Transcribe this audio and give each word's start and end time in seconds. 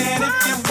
And 0.00 0.24
if 0.24 0.46
you 0.46 0.67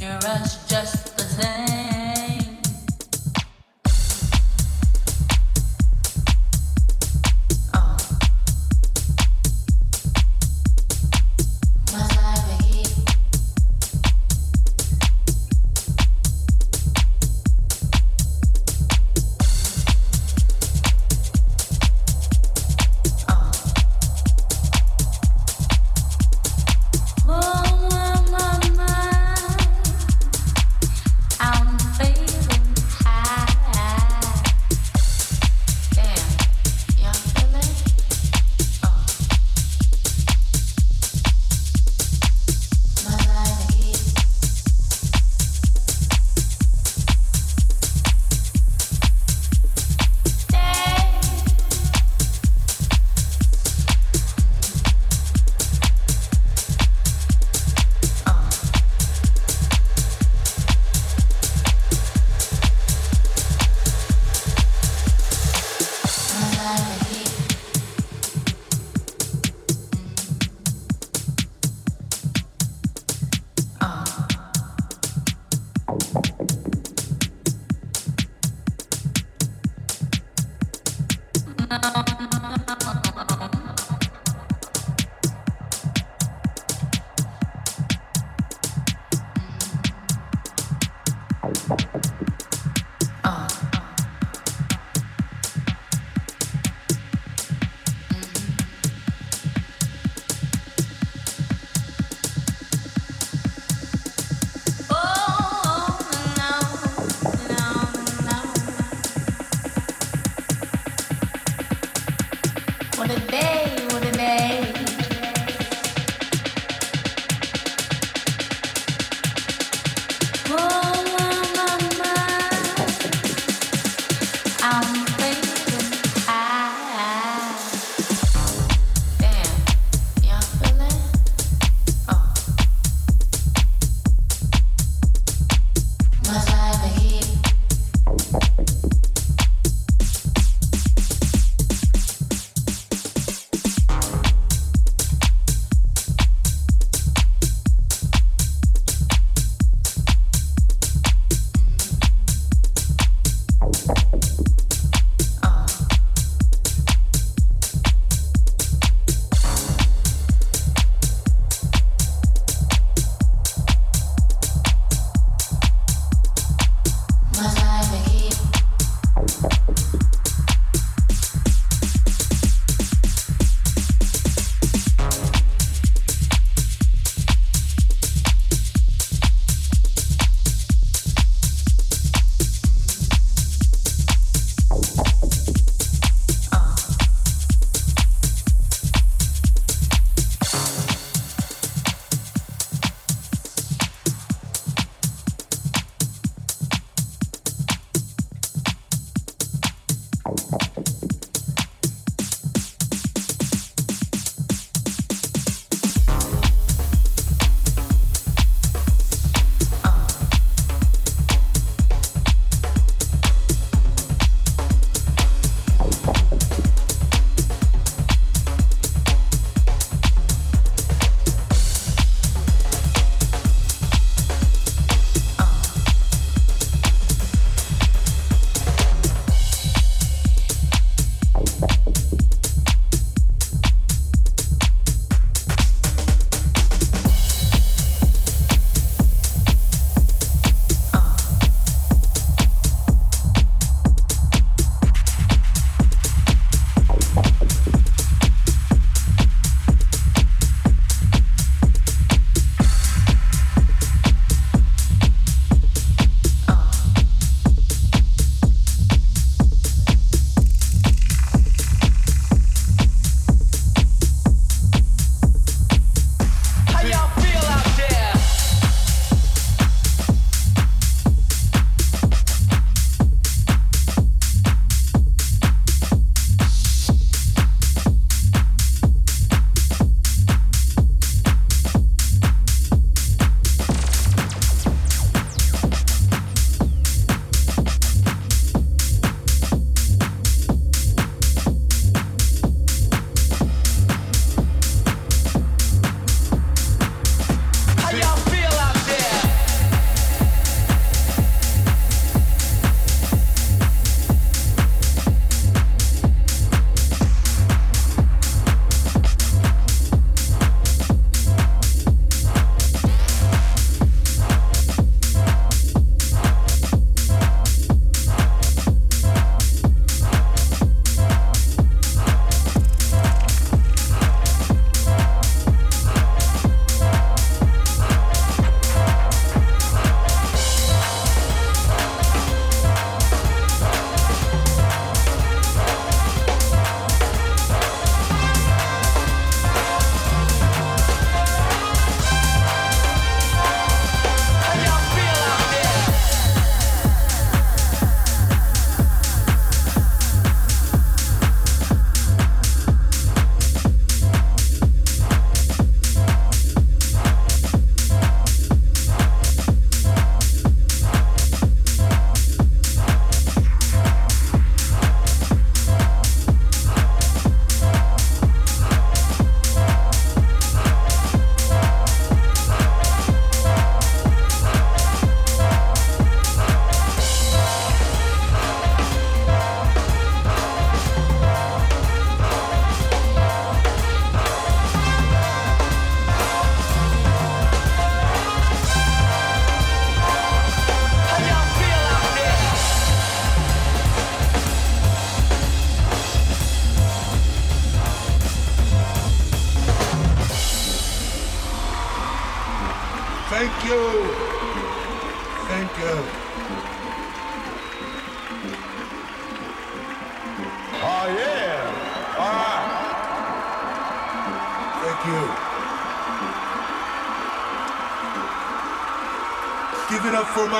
You 0.00 0.08
rush 0.08 0.56
just 0.66 1.14
the 1.18 1.24
same. 1.24 1.79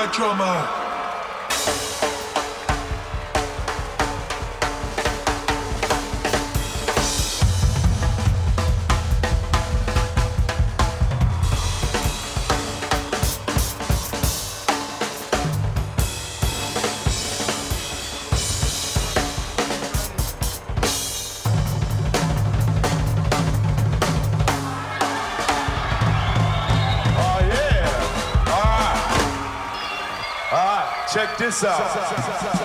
My 0.01 0.11
drummer. 0.11 0.70
Competição. 31.41 32.60